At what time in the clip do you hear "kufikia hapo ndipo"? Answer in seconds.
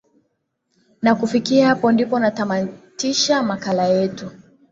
1.15-2.19